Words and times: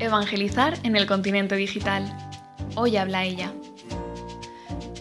Evangelizar 0.00 0.78
en 0.82 0.96
el 0.96 1.06
continente 1.06 1.56
digital. 1.56 2.02
Hoy 2.74 2.96
habla 2.96 3.24
ella. 3.24 3.52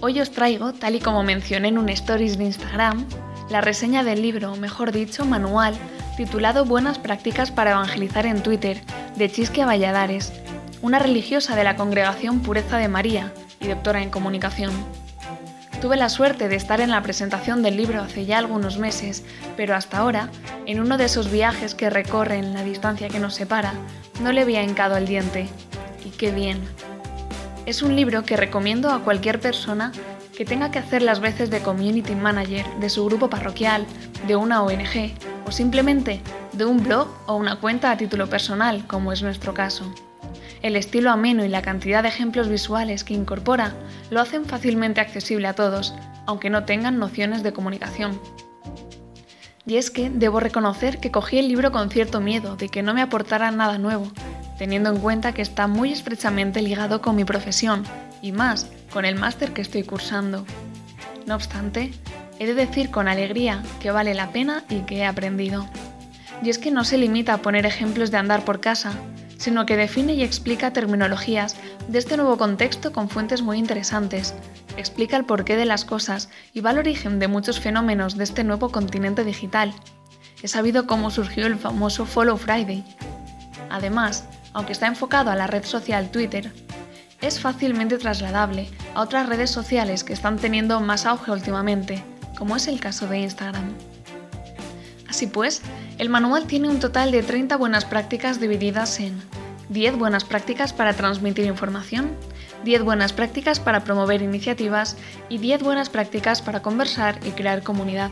Hoy 0.02 0.20
os 0.20 0.32
traigo, 0.32 0.74
tal 0.74 0.96
y 0.96 1.00
como 1.00 1.24
mencioné 1.24 1.70
en 1.70 1.78
un 1.78 1.88
stories 1.88 2.38
de 2.38 2.44
Instagram, 2.44 3.08
la 3.50 3.62
reseña 3.62 4.04
del 4.04 4.22
libro, 4.22 4.58
mejor 4.58 4.92
dicho, 4.92 5.24
manual, 5.24 5.74
titulado 6.18 6.66
Buenas 6.66 7.00
prácticas 7.00 7.50
para 7.50 7.72
evangelizar 7.72 8.26
en 8.26 8.44
Twitter, 8.44 8.82
de 9.16 9.32
Chisque 9.32 9.64
Valladares, 9.64 10.34
una 10.82 11.00
religiosa 11.00 11.56
de 11.56 11.64
la 11.64 11.78
congregación 11.78 12.42
Pureza 12.42 12.78
de 12.78 12.90
María 12.90 13.32
y 13.62 13.70
doctora 13.70 14.04
en 14.04 14.10
comunicación. 14.10 14.72
Tuve 15.82 15.96
la 15.96 16.10
suerte 16.10 16.50
de 16.50 16.58
estar 16.58 16.82
en 16.82 16.90
la 16.90 17.02
presentación 17.02 17.64
del 17.64 17.78
libro 17.78 18.02
hace 18.02 18.26
ya 18.26 18.38
algunos 18.38 18.78
meses, 18.78 19.24
pero 19.56 19.76
hasta 19.76 20.00
ahora, 20.00 20.30
en 20.66 20.82
uno 20.82 20.98
de 20.98 21.06
esos 21.06 21.32
viajes 21.32 21.74
que 21.74 21.90
recorren 21.90 22.54
la 22.54 22.64
distancia 22.64 23.08
que 23.08 23.20
nos 23.20 23.36
separa, 23.36 23.74
no 24.22 24.34
le 24.34 24.42
había 24.42 24.62
hincado 24.62 24.98
el 24.98 25.08
diente. 25.08 25.48
Y 26.04 26.10
qué 26.10 26.32
bien. 26.32 26.60
Es 27.66 27.82
un 27.82 27.96
libro 27.96 28.24
que 28.24 28.36
recomiendo 28.36 28.92
a 28.92 29.04
cualquier 29.04 29.40
persona 29.40 29.94
que 30.36 30.44
tenga 30.44 30.70
que 30.70 30.80
hacer 30.80 31.02
las 31.02 31.22
veces 31.22 31.50
de 31.50 31.62
community 31.62 32.14
manager 32.14 32.66
de 32.82 32.90
su 32.90 33.06
grupo 33.06 33.30
parroquial, 33.30 33.86
de 34.28 34.36
una 34.36 34.62
ONG 34.64 35.14
o 35.46 35.52
simplemente 35.52 36.22
de 36.52 36.66
un 36.66 36.84
blog 36.84 37.08
o 37.26 37.36
una 37.36 37.56
cuenta 37.56 37.92
a 37.92 37.98
título 37.98 38.28
personal, 38.28 38.86
como 38.86 39.14
es 39.14 39.22
nuestro 39.22 39.54
caso. 39.54 39.94
El 40.62 40.76
estilo 40.76 41.12
ameno 41.12 41.46
y 41.46 41.48
la 41.48 41.62
cantidad 41.62 42.04
de 42.04 42.10
ejemplos 42.10 42.50
visuales 42.50 43.04
que 43.04 43.14
incorpora 43.14 43.74
lo 44.10 44.20
hacen 44.20 44.46
fácilmente 44.46 45.00
accesible 45.00 45.48
a 45.48 45.54
todos, 45.54 45.94
aunque 46.26 46.50
no 46.50 46.66
tengan 46.66 47.00
nociones 47.00 47.44
de 47.44 47.54
comunicación. 47.54 48.20
Y 49.66 49.78
es 49.78 49.92
que 49.92 50.10
debo 50.10 50.40
reconocer 50.40 51.00
que 51.00 51.12
cogí 51.12 51.40
el 51.40 51.48
libro 51.48 51.72
con 51.72 51.90
cierto 51.90 52.20
miedo 52.20 52.56
de 52.56 52.70
que 52.70 52.84
no 52.84 52.94
me 52.94 53.02
aportara 53.02 53.52
nada 53.52 53.78
nuevo, 53.78 54.12
teniendo 54.58 54.90
en 54.90 55.00
cuenta 55.00 55.34
que 55.34 55.42
está 55.42 55.68
muy 55.68 55.92
estrechamente 55.92 56.62
ligado 56.62 57.02
con 57.02 57.16
mi 57.16 57.24
profesión, 57.24 57.84
y 58.22 58.32
más 58.32 58.68
con 58.92 59.06
el 59.06 59.16
máster 59.16 59.54
que 59.54 59.62
estoy 59.62 59.84
cursando. 59.84 60.46
No 61.26 61.36
obstante, 61.36 61.92
he 62.40 62.46
de 62.46 62.54
decir 62.54 62.90
con 62.90 63.08
alegría 63.08 63.62
que 63.80 63.92
vale 63.92 64.14
la 64.14 64.32
pena 64.32 64.64
y 64.70 64.80
que 64.82 64.98
he 64.98 65.06
aprendido. 65.06 65.68
Y 66.42 66.50
es 66.50 66.58
que 66.58 66.72
no 66.72 66.84
se 66.84 66.98
limita 66.98 67.34
a 67.34 67.42
poner 67.42 67.66
ejemplos 67.66 68.12
de 68.12 68.18
andar 68.18 68.44
por 68.46 68.60
casa, 68.60 68.94
sino 69.40 69.66
que 69.66 69.78
define 69.78 70.14
y 70.14 70.22
explica 70.22 70.72
terminologías 70.72 71.56
de 71.88 71.98
este 71.98 72.18
nuevo 72.18 72.38
contexto 72.38 72.92
con 72.92 73.10
fuentes 73.10 73.42
muy 73.42 73.58
interesantes, 73.58 74.36
explica 74.78 75.18
el 75.18 75.26
porqué 75.26 75.56
de 75.56 75.66
las 75.66 75.86
cosas 75.86 76.30
y 76.54 76.60
va 76.60 76.72
al 76.72 76.78
origen 76.78 77.20
de 77.20 77.30
muchos 77.30 77.60
fenómenos 77.60 78.18
de 78.18 78.26
este 78.26 78.44
nuevo 78.44 78.70
continente 78.70 79.24
digital. 79.24 79.74
He 80.44 80.48
sabido 80.48 80.86
cómo 80.86 81.10
surgió 81.10 81.48
el 81.48 81.58
famoso 81.58 82.06
Follow 82.06 82.38
Friday. 82.38 82.84
Además, 83.70 84.26
aunque 84.54 84.74
está 84.74 84.88
enfocado 84.88 85.32
a 85.32 85.36
la 85.36 85.48
red 85.48 85.64
social 85.64 86.12
Twitter, 86.12 86.52
es 87.22 87.40
fácilmente 87.40 87.98
trasladable 87.98 88.70
a 88.94 89.02
otras 89.02 89.28
redes 89.28 89.52
sociales 89.52 90.04
que 90.04 90.14
están 90.14 90.38
teniendo 90.38 90.80
más 90.82 91.06
auge 91.06 91.32
últimamente, 91.32 92.04
como 92.38 92.56
es 92.56 92.68
el 92.68 92.80
caso 92.80 93.08
de 93.08 93.20
Instagram. 93.20 93.74
Así 95.20 95.28
pues, 95.28 95.62
el 95.98 96.08
manual 96.08 96.46
tiene 96.48 96.70
un 96.70 96.80
total 96.80 97.12
de 97.12 97.22
30 97.24 97.58
buenas 97.58 97.84
prácticas 97.84 98.40
divididas 98.40 99.02
en 99.02 99.22
10 99.68 99.98
buenas 99.98 100.24
prácticas 100.24 100.72
para 100.72 100.94
transmitir 100.94 101.46
información, 101.46 102.12
10 102.64 102.84
buenas 102.84 103.12
prácticas 103.12 103.60
para 103.60 103.84
promover 103.84 104.22
iniciativas 104.22 104.96
y 105.28 105.40
10 105.40 105.62
buenas 105.62 105.90
prácticas 105.90 106.42
para 106.42 106.62
conversar 106.62 107.20
y 107.26 107.32
crear 107.32 107.64
comunidad. 107.64 108.12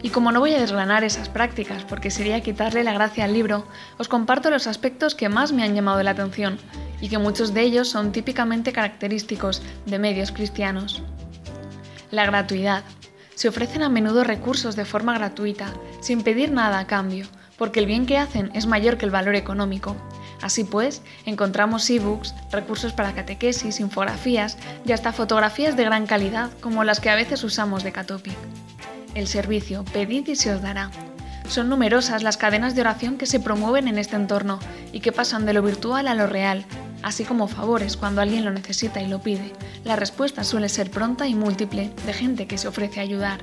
Y 0.00 0.08
como 0.08 0.32
no 0.32 0.40
voy 0.40 0.54
a 0.54 0.60
desgranar 0.60 1.04
esas 1.04 1.28
prácticas 1.28 1.84
porque 1.84 2.10
sería 2.10 2.40
quitarle 2.40 2.84
la 2.84 2.94
gracia 2.94 3.26
al 3.26 3.34
libro, 3.34 3.66
os 3.98 4.08
comparto 4.08 4.48
los 4.48 4.66
aspectos 4.66 5.14
que 5.14 5.28
más 5.28 5.52
me 5.52 5.62
han 5.62 5.74
llamado 5.74 6.02
la 6.02 6.12
atención 6.12 6.56
y 7.02 7.10
que 7.10 7.18
muchos 7.18 7.52
de 7.52 7.60
ellos 7.60 7.90
son 7.90 8.12
típicamente 8.12 8.72
característicos 8.72 9.60
de 9.84 9.98
medios 9.98 10.32
cristianos. 10.32 11.02
La 12.10 12.24
gratuidad. 12.24 12.82
Se 13.34 13.48
ofrecen 13.48 13.82
a 13.82 13.88
menudo 13.88 14.24
recursos 14.24 14.76
de 14.76 14.84
forma 14.84 15.14
gratuita, 15.14 15.72
sin 16.00 16.22
pedir 16.22 16.52
nada 16.52 16.78
a 16.78 16.86
cambio, 16.86 17.26
porque 17.56 17.80
el 17.80 17.86
bien 17.86 18.06
que 18.06 18.18
hacen 18.18 18.50
es 18.54 18.66
mayor 18.66 18.98
que 18.98 19.04
el 19.04 19.10
valor 19.10 19.34
económico. 19.34 19.96
Así 20.42 20.64
pues, 20.64 21.02
encontramos 21.24 21.88
ebooks, 21.88 22.34
recursos 22.50 22.92
para 22.92 23.14
catequesis, 23.14 23.80
infografías 23.80 24.58
y 24.84 24.92
hasta 24.92 25.12
fotografías 25.12 25.76
de 25.76 25.84
gran 25.84 26.06
calidad 26.06 26.50
como 26.60 26.82
las 26.84 27.00
que 27.00 27.10
a 27.10 27.14
veces 27.14 27.44
usamos 27.44 27.84
de 27.84 27.92
Catopic. 27.92 28.36
El 29.14 29.28
servicio 29.28 29.84
Pedid 29.92 30.26
y 30.28 30.36
se 30.36 30.52
os 30.52 30.62
dará. 30.62 30.90
Son 31.48 31.68
numerosas 31.68 32.22
las 32.22 32.36
cadenas 32.36 32.74
de 32.74 32.80
oración 32.80 33.18
que 33.18 33.26
se 33.26 33.38
promueven 33.38 33.86
en 33.86 33.98
este 33.98 34.16
entorno 34.16 34.58
y 34.92 35.00
que 35.00 35.12
pasan 35.12 35.46
de 35.46 35.52
lo 35.52 35.62
virtual 35.62 36.08
a 36.08 36.14
lo 36.14 36.26
real, 36.26 36.64
así 37.02 37.24
como 37.24 37.48
favores 37.48 37.96
cuando 37.96 38.20
alguien 38.20 38.44
lo 38.44 38.50
necesita 38.50 39.00
y 39.02 39.08
lo 39.08 39.22
pide. 39.22 39.52
La 39.84 39.96
respuesta 39.96 40.44
suele 40.44 40.68
ser 40.68 40.90
pronta 40.90 41.26
y 41.26 41.34
múltiple 41.34 41.90
de 42.06 42.12
gente 42.12 42.46
que 42.46 42.58
se 42.58 42.68
ofrece 42.68 43.00
a 43.00 43.02
ayudar. 43.02 43.42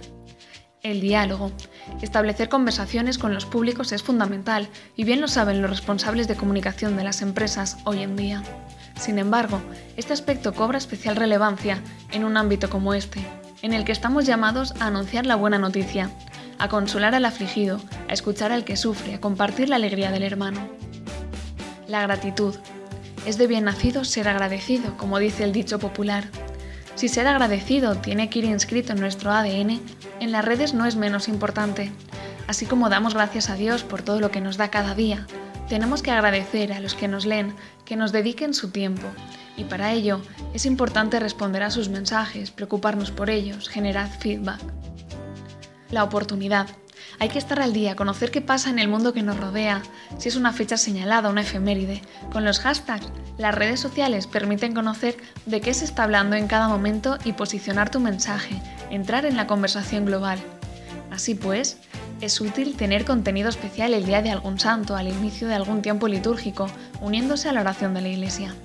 El 0.82 1.02
diálogo. 1.02 1.52
Establecer 2.02 2.48
conversaciones 2.48 3.18
con 3.18 3.34
los 3.34 3.46
públicos 3.46 3.92
es 3.92 4.02
fundamental 4.02 4.70
y 4.96 5.04
bien 5.04 5.20
lo 5.20 5.28
saben 5.28 5.62
los 5.62 5.70
responsables 5.70 6.28
de 6.28 6.36
comunicación 6.36 6.96
de 6.96 7.04
las 7.04 7.22
empresas 7.22 7.78
hoy 7.84 8.02
en 8.02 8.16
día. 8.16 8.44
Sin 8.98 9.20
embargo, 9.20 9.62
este 9.98 10.14
aspecto 10.14 10.54
cobra 10.54 10.78
especial 10.78 11.16
relevancia 11.16 11.82
en 12.12 12.24
un 12.24 12.38
ámbito 12.38 12.70
como 12.70 12.94
este, 12.94 13.26
en 13.62 13.74
el 13.74 13.84
que 13.84 13.92
estamos 13.92 14.26
llamados 14.26 14.74
a 14.80 14.88
anunciar 14.88 15.26
la 15.26 15.36
buena 15.36 15.58
noticia, 15.58 16.10
a 16.60 16.68
consolar 16.68 17.16
al 17.16 17.26
afligido, 17.26 17.80
a 18.08 18.14
escuchar 18.14 18.52
al 18.52 18.66
que 18.66 18.78
sufre, 18.78 19.16
a 19.16 19.22
compartir 19.22 19.70
la 19.70 19.78
alegría 19.78 20.12
del 20.12 20.24
hermano. 20.24 20.68
La 21.88 22.02
gratitud. 22.02 22.56
Es 23.26 23.38
de 23.38 23.48
bien 23.48 23.66
nacido 23.66 24.06
ser 24.06 24.28
agradecido, 24.28 24.98
como 24.98 25.20
dice 25.20 25.44
el 25.44 25.52
dicho 25.52 25.80
popular. 25.80 26.30
Si 26.96 27.08
ser 27.08 27.28
agradecido 27.28 27.96
tiene 27.96 28.30
que 28.30 28.40
ir 28.40 28.46
inscrito 28.46 28.94
en 28.94 29.00
nuestro 29.00 29.32
ADN, 29.32 29.82
en 30.20 30.32
las 30.32 30.44
redes 30.44 30.74
no 30.74 30.86
es 30.86 30.96
menos 30.96 31.28
importante. 31.28 31.92
Así 32.48 32.66
como 32.66 32.90
damos 32.90 33.14
gracias 33.14 33.50
a 33.50 33.56
Dios 33.56 33.84
por 33.84 34.02
todo 34.02 34.20
lo 34.20 34.32
que 34.32 34.42
nos 34.42 34.58
da 34.58 34.70
cada 34.70 34.96
día, 34.96 35.28
tenemos 35.70 36.02
que 36.02 36.12
agradecer 36.12 36.74
a 36.74 36.80
los 36.80 36.96
que 36.96 37.08
nos 37.08 37.26
leen 37.26 37.54
que 37.86 37.96
nos 37.96 38.12
dediquen 38.12 38.54
su 38.54 38.72
tiempo. 38.72 39.08
Y 39.56 39.66
para 39.66 39.94
ello 39.94 40.22
es 40.54 40.66
importante 40.66 41.20
responder 41.20 41.64
a 41.64 41.72
sus 41.72 41.90
mensajes, 41.90 42.50
preocuparnos 42.52 43.12
por 43.12 43.30
ellos, 43.30 43.70
generar 43.70 44.10
feedback. 44.10 44.60
La 45.92 46.04
oportunidad. 46.04 46.68
Hay 47.22 47.28
que 47.28 47.38
estar 47.38 47.62
al 47.62 47.74
día, 47.74 47.98
conocer 47.98 48.32
qué 48.32 48.40
pasa 48.40 48.70
en 48.70 48.80
el 48.80 48.88
mundo 48.88 49.12
que 49.12 49.24
nos 49.24 49.38
rodea, 49.38 49.82
si 50.18 50.30
es 50.30 50.38
una 50.38 50.54
fecha 50.54 50.78
señalada, 50.78 51.30
una 51.30 51.42
efeméride. 51.42 52.02
Con 52.32 52.46
los 52.46 52.60
hashtags, 52.60 53.10
las 53.38 53.54
redes 53.54 53.82
sociales 53.82 54.26
permiten 54.26 54.74
conocer 54.74 55.18
de 55.46 55.60
qué 55.60 55.74
se 55.74 55.84
está 55.84 56.04
hablando 56.04 56.38
en 56.38 56.48
cada 56.48 56.70
momento 56.70 57.18
y 57.26 57.34
posicionar 57.34 57.90
tu 57.90 58.00
mensaje, 58.00 58.62
entrar 58.90 59.26
en 59.26 59.36
la 59.36 59.48
conversación 59.48 60.06
global. 60.06 60.40
Así 61.12 61.36
pues, 61.36 61.78
es 62.22 62.40
útil 62.40 62.78
tener 62.78 63.04
contenido 63.04 63.50
especial 63.50 63.94
el 63.94 64.06
día 64.06 64.22
de 64.22 64.32
algún 64.32 64.58
santo, 64.58 64.96
al 64.96 65.10
inicio 65.10 65.50
de 65.50 65.56
algún 65.56 65.82
tiempo 65.82 66.08
litúrgico, 66.08 66.68
uniéndose 67.02 67.50
a 67.50 67.54
la 67.54 67.62
oración 67.62 67.94
de 67.94 68.02
la 68.02 68.10
Iglesia. 68.10 68.56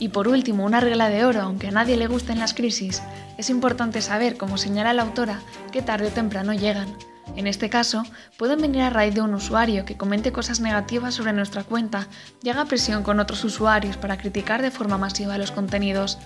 Y 0.00 0.08
por 0.08 0.26
último, 0.26 0.64
una 0.64 0.80
regla 0.80 1.08
de 1.08 1.24
oro, 1.24 1.42
aunque 1.42 1.68
a 1.68 1.70
nadie 1.72 1.96
le 1.96 2.08
gusten 2.08 2.40
las 2.40 2.54
crisis, 2.54 3.02
es 3.38 3.50
importante 3.50 4.02
saber, 4.02 4.36
como 4.36 4.58
señala 4.58 4.92
la 4.92 5.02
autora, 5.02 5.38
que 5.70 5.80
tarde 5.80 6.08
o 6.08 6.10
temprano 6.10 6.52
llegan. 6.54 6.88
En 7.36 7.46
este 7.46 7.70
caso, 7.70 8.04
pueden 8.36 8.60
venir 8.60 8.82
a 8.82 8.90
raíz 8.90 9.14
de 9.14 9.22
un 9.22 9.34
usuario 9.34 9.84
que 9.84 9.96
comente 9.96 10.32
cosas 10.32 10.60
negativas 10.60 11.14
sobre 11.14 11.32
nuestra 11.32 11.64
cuenta 11.64 12.08
y 12.42 12.50
haga 12.50 12.66
presión 12.66 13.02
con 13.02 13.20
otros 13.20 13.44
usuarios 13.44 13.96
para 13.96 14.18
criticar 14.18 14.60
de 14.60 14.70
forma 14.70 14.98
masiva 14.98 15.38
los 15.38 15.52
contenidos. 15.52 16.18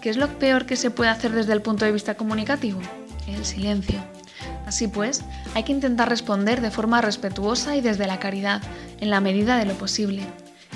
¿Qué 0.00 0.10
es 0.10 0.16
lo 0.16 0.28
peor 0.38 0.66
que 0.66 0.76
se 0.76 0.90
puede 0.90 1.10
hacer 1.10 1.32
desde 1.32 1.52
el 1.52 1.62
punto 1.62 1.84
de 1.84 1.92
vista 1.92 2.16
comunicativo? 2.16 2.80
El 3.26 3.44
silencio. 3.44 3.98
Así 4.66 4.88
pues, 4.88 5.22
hay 5.54 5.64
que 5.64 5.72
intentar 5.72 6.08
responder 6.08 6.60
de 6.60 6.70
forma 6.70 7.00
respetuosa 7.00 7.76
y 7.76 7.80
desde 7.80 8.06
la 8.06 8.18
caridad, 8.18 8.62
en 9.00 9.10
la 9.10 9.20
medida 9.20 9.56
de 9.56 9.66
lo 9.66 9.74
posible. 9.74 10.22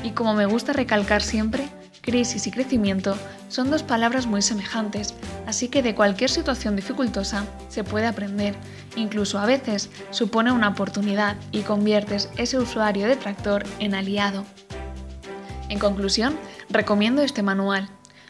Y 0.03 0.11
como 0.11 0.35
me 0.35 0.47
gusta 0.47 0.73
recalcar 0.73 1.23
siempre, 1.23 1.69
crisis 2.03 2.47
y 2.47 2.51
crecimiento 2.51 3.17
son 3.49 3.71
dos 3.71 3.83
palabras 3.83 4.27
muy 4.27 4.43
semejantes, 4.43 5.15
así 5.47 5.69
que 5.69 5.83
de 5.83 5.95
cualquier 5.95 6.31
situación 6.31 6.77
dificultosa 6.77 7.45
se 7.69 7.85
puede 7.85 8.07
aprender, 8.07 8.55
incluso 8.97 9.39
a 9.39 9.47
veces 9.47 9.91
supone 10.11 10.53
una 10.53 10.69
oportunidad 10.69 11.37
y 11.53 11.63
conviertes 11.63 12.29
ese 12.37 12.59
usuario 12.59 13.07
detractor 13.07 13.65
en 13.79 13.95
aliado. 13.95 14.45
En 15.69 15.79
conclusión, 15.79 16.37
recomiendo 16.69 17.23
este 17.23 17.43
manual. 17.43 17.89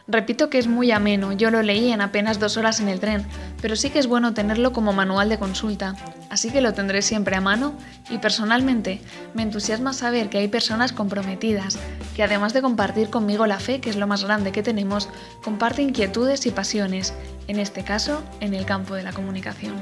Repito 0.08 0.50
que 0.50 0.58
es 0.58 0.68
muy 0.68 0.92
ameno, 0.92 1.32
yo 1.32 1.50
lo 1.50 1.62
leí 1.62 1.90
en 1.90 2.00
apenas 2.00 2.38
dos 2.38 2.56
horas 2.56 2.78
en 2.78 2.88
el 2.88 3.00
tren, 3.00 3.26
pero 3.60 3.76
sí 3.76 3.90
que 3.90 3.98
es 3.98 4.06
bueno 4.06 4.34
tenerlo 4.34 4.72
como 4.72 4.92
manual 4.92 5.28
de 5.28 5.38
consulta, 5.38 5.96
así 6.30 6.50
que 6.50 6.60
lo 6.60 6.74
tendré 6.74 7.02
siempre 7.02 7.36
a 7.36 7.40
mano 7.40 7.74
y 8.10 8.18
personalmente 8.18 9.00
me 9.34 9.42
entusiasma 9.42 9.92
saber 9.92 10.28
que 10.28 10.38
hay 10.38 10.48
personas 10.48 10.92
comprometidas, 10.92 11.78
que 12.14 12.22
además 12.22 12.52
de 12.52 12.62
compartir 12.62 13.10
conmigo 13.10 13.46
la 13.46 13.60
fe, 13.60 13.80
que 13.80 13.90
es 13.90 13.96
lo 13.96 14.06
más 14.06 14.24
grande 14.24 14.52
que 14.52 14.62
tenemos, 14.62 15.08
comparte 15.42 15.82
inquietudes 15.82 16.46
y 16.46 16.50
pasiones, 16.50 17.14
en 17.48 17.58
este 17.58 17.84
caso 17.84 18.22
en 18.40 18.54
el 18.54 18.66
campo 18.66 18.94
de 18.94 19.02
la 19.02 19.12
comunicación. 19.12 19.74